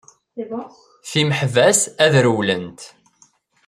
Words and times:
Timeḥbas 1.09 1.79
ad 2.03 2.13
rewwlent! 2.25 2.81